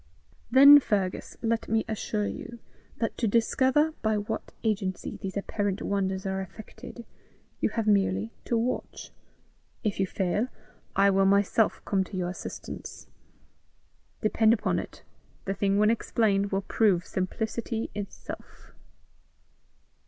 [0.49, 2.57] "Then, Fergus, let me assure you,
[2.97, 7.05] that to discover by what agency these apparent wonders are effected,
[7.59, 9.11] you have merely to watch.
[9.83, 10.47] If you fail,
[10.95, 13.09] I will myself come to your assistance.
[14.21, 15.03] Depend upon it,
[15.45, 18.71] the thing when explained will prove simplicity itself."